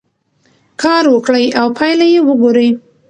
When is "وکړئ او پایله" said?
1.13-2.05